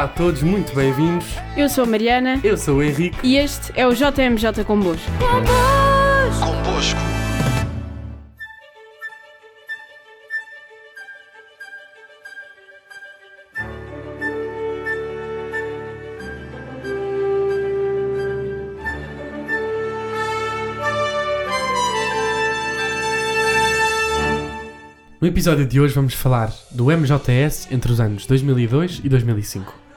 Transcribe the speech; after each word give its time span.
Olá 0.00 0.08
a 0.08 0.14
todos, 0.14 0.42
muito 0.42 0.74
bem-vindos. 0.74 1.26
Eu 1.54 1.68
sou 1.68 1.84
a 1.84 1.86
Mariana 1.86 2.40
Eu 2.42 2.56
sou 2.56 2.78
o 2.78 2.82
Henrique. 2.82 3.18
e 3.22 3.36
este 3.36 3.70
é 3.78 3.86
o 3.86 3.92
JMJ 3.92 4.64
Convosco. 4.66 5.04
Convosco. 6.40 6.98
No 25.20 25.28
episódio 25.28 25.66
de 25.66 25.78
hoje 25.78 25.92
vamos 25.94 26.14
falar 26.14 26.50
do 26.70 26.86
MJS 26.86 27.70
entre 27.70 27.92
os 27.92 28.00
anos 28.00 28.24
2002 28.24 29.02
e 29.04 29.08
2005. 29.10 29.89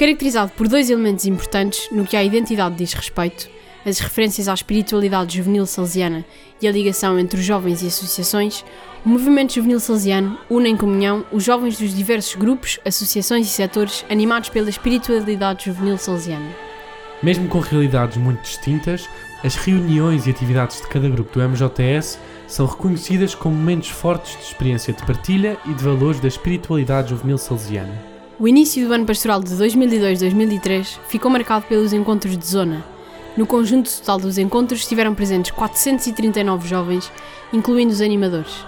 Caracterizado 0.00 0.52
por 0.52 0.66
dois 0.66 0.88
elementos 0.88 1.26
importantes 1.26 1.90
no 1.92 2.06
que 2.06 2.16
à 2.16 2.24
identidade 2.24 2.74
diz 2.74 2.94
respeito, 2.94 3.50
as 3.84 3.98
referências 3.98 4.48
à 4.48 4.54
espiritualidade 4.54 5.36
juvenil 5.36 5.66
salesiana 5.66 6.24
e 6.58 6.66
a 6.66 6.72
ligação 6.72 7.18
entre 7.18 7.38
os 7.38 7.44
jovens 7.44 7.82
e 7.82 7.88
associações, 7.88 8.64
o 9.04 9.10
movimento 9.10 9.52
juvenil 9.52 9.78
salesiano 9.78 10.38
une 10.48 10.70
em 10.70 10.76
comunhão 10.78 11.26
os 11.30 11.44
jovens 11.44 11.78
dos 11.78 11.94
diversos 11.94 12.34
grupos, 12.34 12.80
associações 12.82 13.46
e 13.46 13.50
setores 13.50 14.02
animados 14.08 14.48
pela 14.48 14.70
espiritualidade 14.70 15.66
juvenil 15.66 15.98
salesiana. 15.98 16.48
Mesmo 17.22 17.46
com 17.48 17.58
realidades 17.60 18.16
muito 18.16 18.40
distintas, 18.40 19.06
as 19.44 19.54
reuniões 19.54 20.26
e 20.26 20.30
atividades 20.30 20.80
de 20.80 20.88
cada 20.88 21.10
grupo 21.10 21.38
do 21.38 21.46
MJS 21.46 22.18
são 22.46 22.64
reconhecidas 22.64 23.34
como 23.34 23.54
momentos 23.54 23.90
fortes 23.90 24.38
de 24.38 24.44
experiência 24.44 24.94
de 24.94 25.04
partilha 25.04 25.58
e 25.66 25.74
de 25.74 25.84
valores 25.84 26.20
da 26.20 26.28
espiritualidade 26.28 27.10
juvenil 27.10 27.36
salesiana. 27.36 28.09
O 28.40 28.48
início 28.48 28.88
do 28.88 28.94
ano 28.94 29.04
pastoral 29.04 29.38
de 29.42 29.50
2002-2003 29.50 30.98
ficou 31.10 31.30
marcado 31.30 31.66
pelos 31.66 31.92
encontros 31.92 32.38
de 32.38 32.46
zona. 32.46 32.82
No 33.36 33.46
conjunto 33.46 33.90
total 33.98 34.18
dos 34.18 34.38
encontros 34.38 34.80
estiveram 34.80 35.14
presentes 35.14 35.50
439 35.50 36.66
jovens, 36.66 37.12
incluindo 37.52 37.92
os 37.92 38.00
animadores. 38.00 38.64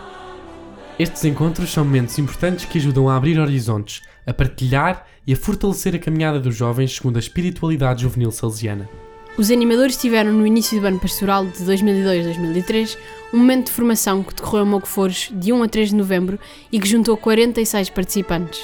Estes 0.98 1.25
encontros 1.25 1.73
são 1.73 1.87
momentos 1.87 2.19
importantes 2.19 2.67
que 2.67 2.77
ajudam 2.77 3.09
a 3.09 3.17
abrir 3.17 3.41
horizontes, 3.41 4.03
a 4.27 4.34
partilhar 4.34 5.06
e 5.27 5.33
a 5.33 5.37
fortalecer 5.37 5.95
a 5.95 5.98
caminhada 5.98 6.39
dos 6.39 6.55
jovens 6.55 6.95
segundo 6.95 7.17
a 7.17 7.20
espiritualidade 7.20 8.03
juvenil 8.03 8.31
salesiana. 8.31 8.91
Os 9.39 9.50
animadores 9.50 9.97
tiveram 9.97 10.34
no 10.34 10.47
início 10.47 10.78
do 10.78 10.87
ano 10.87 11.00
pastoral 11.00 11.47
de 11.47 11.65
2002-2003 11.65 12.98
um 13.33 13.39
momento 13.39 13.69
de 13.69 13.73
formação 13.73 14.23
que 14.23 14.34
decorreu 14.34 14.67
em 14.67 14.69
Mogoforos 14.69 15.31
de 15.33 15.50
1 15.50 15.62
a 15.62 15.67
3 15.67 15.89
de 15.89 15.95
novembro 15.95 16.39
e 16.70 16.78
que 16.78 16.87
juntou 16.87 17.17
46 17.17 17.89
participantes. 17.89 18.61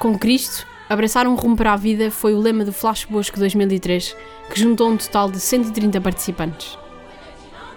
Com 0.00 0.18
Cristo, 0.18 0.66
abraçar 0.88 1.26
um 1.26 1.34
rumo 1.34 1.54
para 1.54 1.74
a 1.74 1.76
vida 1.76 2.10
foi 2.10 2.32
o 2.32 2.40
lema 2.40 2.64
do 2.64 2.72
Flash 2.72 3.04
Bosco 3.04 3.38
2003, 3.38 4.16
que 4.48 4.58
juntou 4.58 4.88
um 4.88 4.96
total 4.96 5.30
de 5.30 5.38
130 5.38 6.00
participantes. 6.00 6.78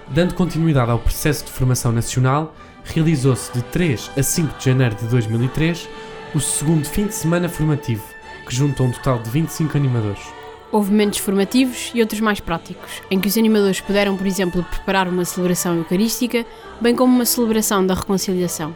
Dando 0.08 0.34
continuidade 0.34 0.90
ao 0.90 1.00
processo 1.00 1.44
de 1.44 1.52
formação 1.52 1.92
nacional, 1.92 2.56
realizou-se 2.86 3.52
de 3.52 3.62
3 3.64 4.12
a 4.18 4.24
5 4.24 4.58
de 4.58 4.64
janeiro 4.64 4.96
de 4.96 5.06
2003 5.08 5.90
o 6.34 6.40
segundo 6.40 6.86
fim 6.86 7.08
de 7.08 7.14
semana 7.14 7.50
formativo, 7.50 8.06
que 8.48 8.56
juntou 8.56 8.88
um 8.88 8.92
total 8.94 9.20
de 9.20 9.30
25 9.30 9.76
animadores. 9.76 10.24
Houve 10.72 10.92
momentos 10.92 11.20
formativos 11.20 11.92
e 11.94 12.00
outros 12.00 12.22
mais 12.22 12.40
práticos, 12.40 13.02
em 13.12 13.20
que 13.20 13.28
os 13.28 13.38
animadores 13.38 13.82
puderam, 13.82 14.16
por 14.16 14.26
exemplo, 14.26 14.64
preparar 14.64 15.10
uma 15.10 15.26
celebração 15.26 15.76
eucarística, 15.76 16.46
bem 16.80 16.96
como 16.96 17.14
uma 17.14 17.26
celebração 17.26 17.86
da 17.86 17.94
reconciliação. 17.94 18.74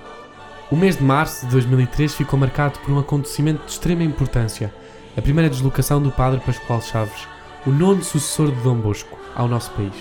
O 0.69 0.75
mês 0.75 0.97
de 0.97 1.03
março 1.03 1.45
de 1.45 1.51
2003 1.53 2.13
ficou 2.13 2.37
marcado 2.37 2.77
por 2.79 2.93
um 2.93 2.99
acontecimento 2.99 3.65
de 3.65 3.71
extrema 3.71 4.03
importância, 4.03 4.73
a 5.15 5.21
primeira 5.21 5.49
deslocação 5.49 6.01
do 6.01 6.11
Padre 6.11 6.41
Pascoal 6.41 6.81
Chaves, 6.81 7.25
o 7.65 7.69
nono 7.69 8.03
sucessor 8.03 8.51
de 8.51 8.61
Dom 8.61 8.75
Bosco, 8.75 9.17
ao 9.33 9.47
nosso 9.47 9.71
país. 9.71 9.93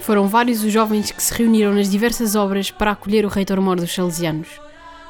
Foram 0.00 0.28
vários 0.28 0.62
os 0.62 0.70
jovens 0.70 1.10
que 1.10 1.22
se 1.22 1.32
reuniram 1.32 1.72
nas 1.72 1.90
diversas 1.90 2.36
obras 2.36 2.70
para 2.70 2.90
acolher 2.90 3.24
o 3.24 3.30
reitor-mor 3.30 3.76
dos 3.76 3.94
salesianos. 3.94 4.48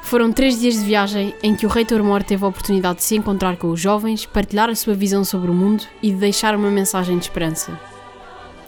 Foram 0.01 0.33
três 0.33 0.61
dias 0.61 0.75
de 0.75 0.85
viagem 0.85 1.35
em 1.43 1.57
que 1.57 1.67
o 1.67 1.69
reitor-mor 1.69 2.23
teve 2.23 2.45
a 2.45 2.49
oportunidade 2.49 2.99
de 2.99 3.05
se 3.05 3.17
encontrar 3.17 3.57
com 3.57 3.67
os 3.71 3.81
jovens, 3.81 4.27
partilhar 4.27 4.71
a 4.71 4.77
sua 4.77 4.95
visão 4.95 5.25
sobre 5.25 5.51
o 5.51 5.55
mundo 5.55 5.83
e 6.01 6.13
de 6.13 6.19
deixar 6.19 6.55
uma 6.55 6.71
mensagem 6.71 7.19
de 7.19 7.25
esperança. 7.25 7.77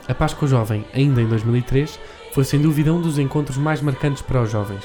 A 0.08 0.14
Páscoa 0.14 0.48
Jovem, 0.48 0.84
ainda 0.92 1.22
em 1.22 1.28
2003, 1.28 2.00
foi 2.34 2.42
sem 2.42 2.60
dúvida 2.60 2.92
um 2.92 3.00
dos 3.00 3.16
encontros 3.16 3.56
mais 3.56 3.80
marcantes 3.80 4.22
para 4.22 4.42
os 4.42 4.50
jovens. 4.50 4.82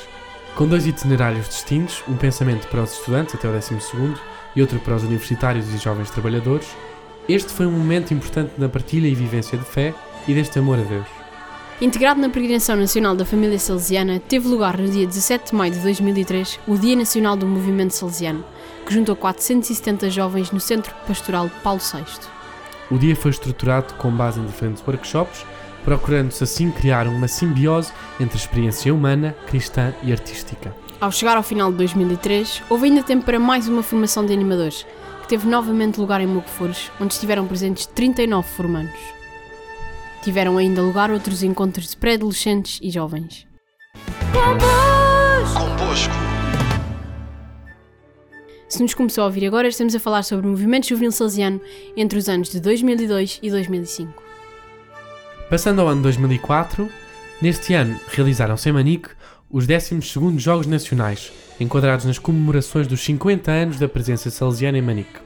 Com 0.55 0.67
dois 0.67 0.85
itinerários 0.85 1.49
distintos, 1.49 2.03
um 2.07 2.15
pensamento 2.15 2.67
para 2.67 2.83
os 2.83 2.93
estudantes 2.93 3.33
até 3.33 3.49
o 3.49 3.51
12º 3.51 4.15
e 4.55 4.61
outro 4.61 4.79
para 4.79 4.95
os 4.95 5.03
universitários 5.03 5.73
e 5.73 5.77
jovens 5.79 6.11
trabalhadores, 6.11 6.67
este 7.27 7.51
foi 7.51 7.65
um 7.65 7.71
momento 7.71 8.13
importante 8.13 8.53
na 8.59 8.69
partilha 8.69 9.07
e 9.07 9.15
vivência 9.15 9.57
de 9.57 9.65
fé 9.65 9.95
e 10.27 10.33
deste 10.33 10.59
amor 10.59 10.77
a 10.77 10.83
Deus. 10.83 11.07
Integrado 11.81 12.21
na 12.21 12.29
Peregrinação 12.29 12.75
Nacional 12.75 13.15
da 13.15 13.25
Família 13.25 13.57
Salesiana, 13.57 14.19
teve 14.19 14.47
lugar 14.47 14.77
no 14.77 14.87
dia 14.87 15.07
17 15.07 15.49
de 15.49 15.55
maio 15.55 15.73
de 15.73 15.79
2003 15.79 16.59
o 16.67 16.77
Dia 16.77 16.95
Nacional 16.95 17.35
do 17.35 17.47
Movimento 17.47 17.95
Salesiano, 17.95 18.45
que 18.85 18.93
juntou 18.93 19.15
470 19.15 20.11
jovens 20.11 20.51
no 20.51 20.59
Centro 20.59 20.93
Pastoral 21.07 21.49
Paulo 21.63 21.79
VI. 21.79 22.05
O 22.91 22.99
dia 22.99 23.15
foi 23.15 23.31
estruturado 23.31 23.95
com 23.95 24.11
base 24.11 24.39
em 24.39 24.45
diferentes 24.45 24.83
workshops, 24.85 25.43
procurando-se 25.83 26.43
assim 26.43 26.71
criar 26.71 27.07
uma 27.07 27.27
simbiose 27.27 27.91
entre 28.19 28.37
a 28.37 28.41
experiência 28.41 28.93
humana, 28.93 29.35
cristã 29.47 29.93
e 30.03 30.11
artística. 30.11 30.75
Ao 30.99 31.11
chegar 31.11 31.35
ao 31.35 31.43
final 31.43 31.71
de 31.71 31.77
2003, 31.77 32.63
houve 32.69 32.85
ainda 32.85 33.03
tempo 33.03 33.25
para 33.25 33.39
mais 33.39 33.67
uma 33.67 33.83
formação 33.83 34.25
de 34.25 34.31
animadores, 34.33 34.85
que 35.21 35.27
teve 35.27 35.47
novamente 35.47 35.99
lugar 35.99 36.21
em 36.21 36.27
Mogoforos, 36.27 36.91
onde 36.99 37.13
estiveram 37.13 37.45
presentes 37.45 37.85
39 37.85 38.47
formandos. 38.47 38.99
Tiveram 40.21 40.57
ainda 40.57 40.81
lugar 40.81 41.11
outros 41.11 41.43
encontros 41.43 41.89
de 41.89 41.97
pré-adolescentes 41.97 42.79
e 42.81 42.89
jovens. 42.89 43.45
Convosco. 45.53 46.13
Se 48.69 48.81
nos 48.81 48.93
começou 48.93 49.23
a 49.23 49.27
ouvir 49.27 49.45
agora, 49.45 49.67
estamos 49.67 49.93
a 49.93 49.99
falar 49.99 50.23
sobre 50.23 50.47
o 50.47 50.49
movimento 50.49 50.87
juvenil 50.87 51.11
salesiano 51.11 51.61
entre 51.95 52.17
os 52.17 52.27
anos 52.27 52.49
de 52.49 52.59
2002 52.59 53.39
e 53.43 53.51
2005. 53.51 54.22
Passando 55.53 55.81
ao 55.81 55.87
ano 55.87 56.01
2004, 56.01 56.89
neste 57.39 57.75
ano 57.75 57.99
realizaram-se 58.07 58.67
em 58.67 58.71
Manique 58.71 59.09
os 59.51 59.67
12º 59.67 60.39
Jogos 60.39 60.65
Nacionais, 60.65 61.31
enquadrados 61.59 62.05
nas 62.07 62.17
comemorações 62.17 62.87
dos 62.87 63.05
50 63.05 63.51
anos 63.51 63.77
da 63.77 63.87
presença 63.87 64.31
salesiana 64.31 64.79
em 64.79 64.81
Manique. 64.81 65.19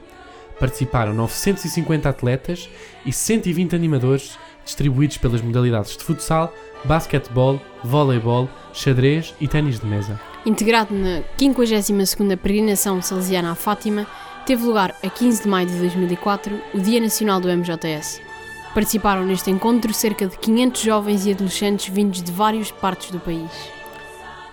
Participaram 0.60 1.14
950 1.14 2.10
atletas 2.10 2.68
e 3.06 3.10
120 3.10 3.74
animadores 3.74 4.38
distribuídos 4.66 5.16
pelas 5.16 5.40
modalidades 5.40 5.96
de 5.96 6.04
futsal, 6.04 6.52
basquetebol, 6.84 7.58
voleibol, 7.82 8.50
xadrez 8.74 9.34
e 9.40 9.48
ténis 9.48 9.80
de 9.80 9.86
mesa. 9.86 10.20
Integrado 10.44 10.94
na 10.94 11.22
52ª 11.38 12.36
Peregrinação 12.36 13.00
Salesiana 13.00 13.52
à 13.52 13.54
Fátima, 13.54 14.06
teve 14.44 14.62
lugar 14.62 14.94
a 15.02 15.08
15 15.08 15.44
de 15.44 15.48
maio 15.48 15.68
de 15.68 15.78
2004 15.78 16.54
o 16.74 16.80
Dia 16.80 17.00
Nacional 17.00 17.40
do 17.40 17.48
MJS. 17.48 18.27
Participaram 18.74 19.24
neste 19.24 19.50
encontro 19.50 19.92
cerca 19.92 20.26
de 20.26 20.38
500 20.38 20.80
jovens 20.80 21.26
e 21.26 21.32
adolescentes 21.32 21.92
vindos 21.92 22.22
de 22.22 22.30
várias 22.30 22.70
partes 22.70 23.10
do 23.10 23.18
país. 23.18 23.50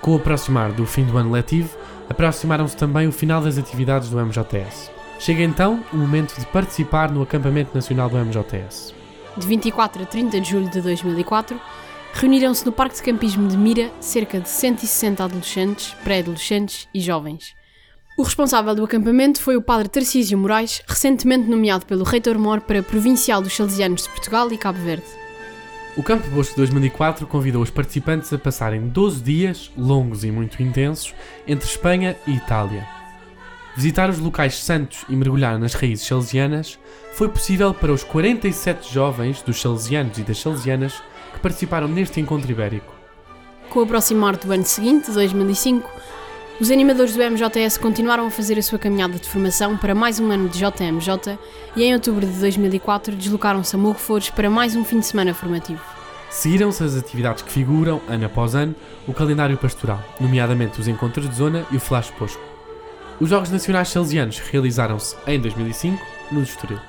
Com 0.01 0.11
o 0.11 0.15
aproximar 0.15 0.71
do 0.71 0.85
fim 0.85 1.03
do 1.03 1.17
ano 1.17 1.31
letivo, 1.31 1.77
aproximaram-se 2.09 2.77
também 2.77 3.07
o 3.07 3.11
final 3.11 3.41
das 3.41 3.57
atividades 3.57 4.09
do 4.09 4.17
MJS. 4.17 4.91
Chega 5.19 5.43
então 5.43 5.83
o 5.93 5.97
momento 5.97 6.39
de 6.39 6.45
participar 6.47 7.11
no 7.11 7.21
acampamento 7.21 7.73
nacional 7.73 8.09
do 8.09 8.17
MJS. 8.17 8.93
De 9.37 9.47
24 9.47 10.03
a 10.03 10.05
30 10.05 10.39
de 10.39 10.49
julho 10.49 10.69
de 10.69 10.81
2004, 10.81 11.59
reuniram-se 12.13 12.65
no 12.65 12.71
Parque 12.71 12.95
de 12.95 13.03
Campismo 13.03 13.47
de 13.47 13.57
Mira 13.57 13.91
cerca 13.99 14.39
de 14.39 14.49
160 14.49 15.23
adolescentes, 15.23 15.93
pré-adolescentes 16.03 16.87
e 16.93 16.99
jovens. 16.99 17.55
O 18.17 18.23
responsável 18.23 18.73
do 18.73 18.85
acampamento 18.85 19.41
foi 19.41 19.57
o 19.57 19.61
padre 19.61 19.89
Tarcísio 19.89 20.37
Moraes, 20.37 20.81
recentemente 20.87 21.49
nomeado 21.49 21.85
pelo 21.85 22.05
Reitor 22.05 22.39
Mor 22.39 22.61
para 22.61 22.81
Provincial 22.81 23.41
dos 23.41 23.53
Salesianos 23.53 24.03
de 24.03 24.09
Portugal 24.09 24.49
e 24.53 24.57
Cabo 24.57 24.79
Verde. 24.79 25.03
O 25.97 26.03
Campo 26.03 26.29
Bosco 26.29 26.55
2004 26.55 27.27
convidou 27.27 27.61
os 27.61 27.69
participantes 27.69 28.31
a 28.31 28.37
passarem 28.37 28.87
12 28.87 29.21
dias, 29.21 29.69
longos 29.77 30.23
e 30.23 30.31
muito 30.31 30.63
intensos, 30.63 31.13
entre 31.45 31.67
Espanha 31.67 32.15
e 32.25 32.31
Itália. 32.31 32.87
Visitar 33.75 34.09
os 34.09 34.19
locais 34.19 34.63
santos 34.63 35.03
e 35.09 35.15
mergulhar 35.15 35.59
nas 35.59 35.73
raízes 35.73 36.07
salesianas 36.07 36.79
foi 37.15 37.27
possível 37.27 37.73
para 37.73 37.91
os 37.91 38.05
47 38.05 38.93
jovens 38.93 39.41
dos 39.41 39.59
salesianos 39.59 40.17
e 40.17 40.23
das 40.23 40.39
salesianas 40.39 41.03
que 41.33 41.39
participaram 41.41 41.89
neste 41.89 42.21
encontro 42.21 42.49
ibérico. 42.49 42.95
Com 43.69 43.79
o 43.79 43.83
aproximar 43.83 44.37
do 44.37 44.53
ano 44.53 44.63
seguinte, 44.63 45.11
2005, 45.11 45.89
os 46.59 46.71
animadores 46.71 47.13
do 47.13 47.21
MJS 47.21 47.77
continuaram 47.77 48.27
a 48.27 48.31
fazer 48.31 48.57
a 48.57 48.61
sua 48.61 48.79
caminhada 48.79 49.19
de 49.19 49.27
formação 49.27 49.75
para 49.75 49.93
mais 49.93 50.19
um 50.21 50.31
ano 50.31 50.47
de 50.47 50.59
JMJ 50.59 51.37
e 51.75 51.83
em 51.83 51.93
outubro 51.93 52.25
de 52.25 52.39
2004 52.39 53.13
deslocaram-se 53.13 53.75
a 53.75 53.79
Morrofores 53.79 54.29
para 54.29 54.49
mais 54.49 54.73
um 54.75 54.85
fim 54.85 54.99
de 54.99 55.05
semana 55.05 55.33
formativo. 55.33 55.81
Seguiram-se 56.29 56.83
as 56.83 56.95
atividades 56.95 57.43
que 57.43 57.51
figuram, 57.51 58.01
ano 58.07 58.25
após 58.25 58.55
ano, 58.55 58.73
o 59.05 59.13
calendário 59.13 59.57
pastoral, 59.57 60.01
nomeadamente 60.19 60.79
os 60.79 60.87
encontros 60.87 61.29
de 61.29 61.35
zona 61.35 61.65
e 61.71 61.77
o 61.77 61.79
flash 61.79 62.09
posco. 62.11 62.41
Os 63.19 63.29
Jogos 63.29 63.49
Nacionais 63.49 63.89
Salesianos 63.89 64.39
realizaram-se 64.39 65.15
em 65.27 65.39
2005 65.39 66.01
no 66.31 66.41
Estoril. 66.41 66.79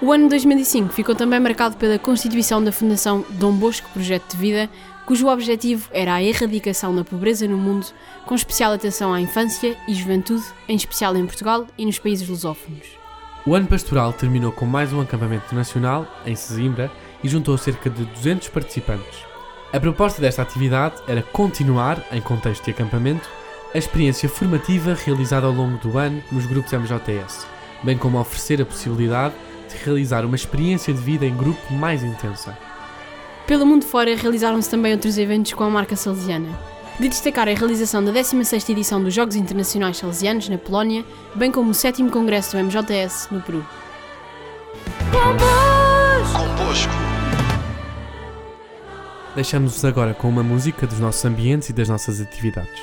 O 0.00 0.12
ano 0.12 0.28
2005 0.28 0.92
ficou 0.92 1.14
também 1.14 1.40
marcado 1.40 1.76
pela 1.76 1.98
constituição 1.98 2.62
da 2.62 2.72
Fundação 2.72 3.24
Dom 3.30 3.52
Bosco 3.52 3.88
Projeto 3.90 4.32
de 4.32 4.36
Vida, 4.36 4.70
cujo 5.06 5.28
objetivo 5.28 5.88
era 5.92 6.14
a 6.14 6.22
erradicação 6.22 6.94
da 6.94 7.04
pobreza 7.04 7.46
no 7.46 7.56
mundo, 7.56 7.86
com 8.26 8.34
especial 8.34 8.72
atenção 8.72 9.12
à 9.12 9.20
infância 9.20 9.76
e 9.86 9.94
juventude, 9.94 10.44
em 10.68 10.76
especial 10.76 11.16
em 11.16 11.26
Portugal 11.26 11.66
e 11.76 11.84
nos 11.84 11.98
países 11.98 12.28
lusófonos. 12.28 12.86
O 13.46 13.54
ano 13.54 13.66
pastoral 13.66 14.12
terminou 14.12 14.50
com 14.50 14.64
mais 14.64 14.92
um 14.92 15.00
acampamento 15.00 15.54
nacional, 15.54 16.06
em 16.24 16.34
Sesimbra, 16.34 16.90
e 17.22 17.28
juntou 17.28 17.58
cerca 17.58 17.90
de 17.90 18.04
200 18.04 18.48
participantes. 18.48 19.18
A 19.72 19.80
proposta 19.80 20.20
desta 20.20 20.40
atividade 20.40 21.02
era 21.06 21.22
continuar, 21.22 22.02
em 22.10 22.20
contexto 22.20 22.64
de 22.64 22.70
acampamento, 22.70 23.28
a 23.74 23.78
experiência 23.78 24.28
formativa 24.28 24.94
realizada 24.94 25.46
ao 25.46 25.52
longo 25.52 25.76
do 25.78 25.98
ano 25.98 26.22
nos 26.30 26.46
grupos 26.46 26.72
MJTS, 26.72 27.46
bem 27.82 27.98
como 27.98 28.18
oferecer 28.18 28.62
a 28.62 28.64
possibilidade 28.64 29.34
de 29.68 29.84
realizar 29.84 30.24
uma 30.24 30.36
experiência 30.36 30.94
de 30.94 31.00
vida 31.00 31.26
em 31.26 31.36
grupo 31.36 31.74
mais 31.74 32.02
intensa. 32.02 32.56
Pelo 33.46 33.66
mundo 33.66 33.84
fora 33.84 34.16
realizaram-se 34.16 34.70
também 34.70 34.92
outros 34.92 35.18
eventos 35.18 35.52
com 35.52 35.64
a 35.64 35.70
marca 35.70 35.94
salesiana. 35.94 36.48
De 36.98 37.08
destacar 37.08 37.46
a 37.46 37.52
realização 37.52 38.02
da 38.02 38.10
16ª 38.12 38.70
edição 38.70 39.02
dos 39.02 39.12
Jogos 39.12 39.36
Internacionais 39.36 39.98
Salesianos 39.98 40.48
na 40.48 40.56
Polónia, 40.56 41.04
bem 41.34 41.50
como 41.50 41.70
o 41.70 41.74
7º 41.74 42.10
Congresso 42.10 42.56
do 42.56 42.62
MJS 42.64 43.28
no 43.30 43.42
Peru. 43.42 43.66
Convosco. 45.10 46.92
Deixamos-vos 49.34 49.84
agora 49.84 50.14
com 50.14 50.28
uma 50.28 50.42
música 50.42 50.86
dos 50.86 51.00
nossos 51.00 51.24
ambientes 51.24 51.68
e 51.68 51.72
das 51.72 51.88
nossas 51.88 52.20
atividades. 52.20 52.80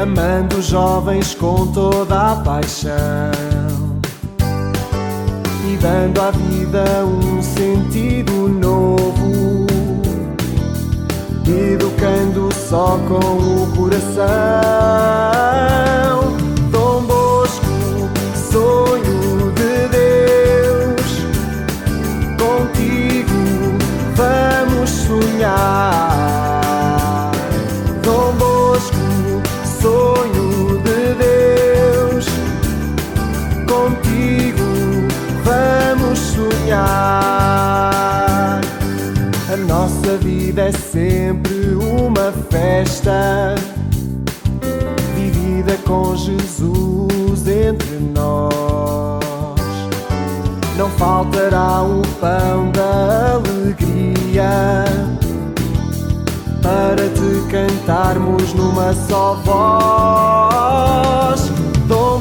Amando 0.00 0.58
os 0.58 0.66
jovens 0.66 1.34
com 1.34 1.66
toda 1.72 2.32
a 2.32 2.36
paixão 2.36 3.98
e 5.66 5.76
dando 5.76 6.20
à 6.20 6.30
vida 6.30 7.04
um 7.04 7.42
sentido 7.42 8.48
novo, 8.48 9.66
educando 11.46 12.48
só 12.54 12.98
com 13.08 13.64
o 13.64 13.66
coração. 13.76 14.18
É 40.68 40.72
sempre 40.72 41.74
uma 41.76 42.30
festa, 42.50 43.54
vivida 45.14 45.78
com 45.86 46.14
Jesus 46.14 47.48
entre 47.48 47.98
nós. 48.14 49.24
Não 50.76 50.90
faltará 50.90 51.82
o 51.82 52.02
pão 52.20 52.70
da 52.70 53.36
alegria 53.36 54.84
para 56.62 57.08
te 57.08 57.40
cantarmos 57.50 58.52
numa 58.52 58.92
só 58.92 59.40
voz. 59.46 61.50
Dom 61.86 62.18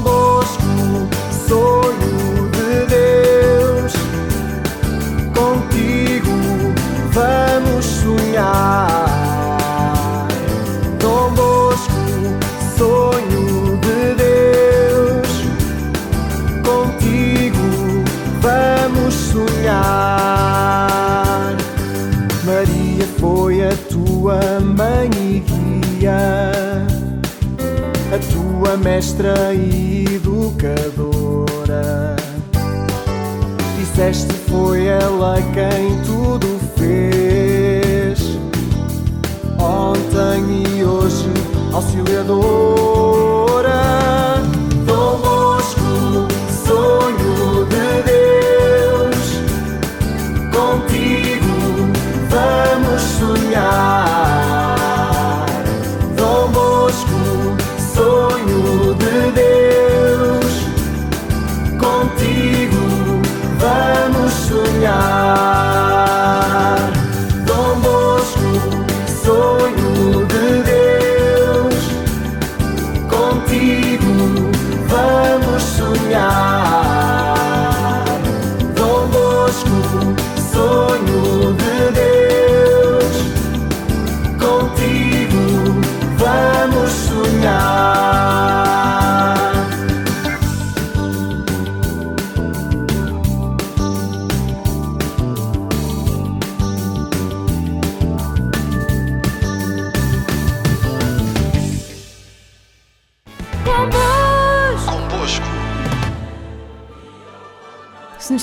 sonhar. 8.37 10.27
Bosco, 11.35 11.91
sonho 12.77 13.77
de 13.81 14.15
Deus, 14.15 15.29
contigo 16.63 17.67
vamos 18.41 19.13
sonhar. 19.13 20.27
Maria 22.45 23.07
foi 23.19 23.67
a 23.67 23.73
tua 23.89 24.39
mãe 24.61 25.09
e 25.13 25.43
guia, 25.99 26.85
a 28.13 28.17
tua 28.31 28.77
mestra 28.77 29.53
e 29.53 30.05
educadora. 30.15 31.85
Disseste 33.77 34.33
foi 34.49 34.85
ela 34.85 35.35
quem 35.53 35.99
tudo 36.05 36.59
fez, 36.77 37.46
ontem 39.87 40.63
e 40.77 40.83
hoje 40.83 41.29
auxiliadora. 41.73 42.37
Dom 44.85 45.17
Bosco, 45.17 46.27
sonho 46.65 47.65
de 47.65 48.03
Deus 48.11 49.27
contigo 50.51 51.53
vamos 52.29 53.01
sonhar. 53.01 53.86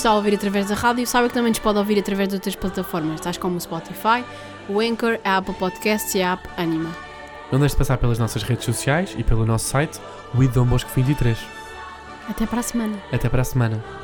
Está 0.04 0.10
a 0.10 0.16
ouvir 0.16 0.34
através 0.34 0.68
da 0.68 0.74
rádio, 0.74 1.06
sabe 1.06 1.28
que 1.28 1.34
também 1.34 1.50
nos 1.50 1.58
pode 1.58 1.78
ouvir 1.78 1.98
através 1.98 2.28
de 2.28 2.34
outras 2.34 2.54
plataformas, 2.54 3.22
tais 3.22 3.38
como 3.38 3.56
o 3.56 3.60
Spotify, 3.60 4.22
o 4.68 4.78
Anchor, 4.78 5.18
a 5.24 5.38
Apple 5.38 5.54
Podcasts 5.54 6.14
e 6.14 6.22
a 6.22 6.34
app 6.34 6.46
Anima. 6.58 6.90
Não 7.50 7.58
deixe 7.58 7.74
de 7.74 7.78
passar 7.78 7.96
pelas 7.96 8.18
nossas 8.18 8.42
redes 8.42 8.66
sociais 8.66 9.14
e 9.16 9.24
pelo 9.24 9.46
nosso 9.46 9.64
site, 9.64 9.98
o 10.34 10.42
Idom 10.42 10.66
Bosco 10.66 10.90
23. 10.94 11.38
Até 12.28 12.44
para 12.44 12.60
a 12.60 12.62
semana. 12.62 12.98
Até 13.10 13.30
para 13.30 13.40
a 13.40 13.44
semana. 13.44 14.03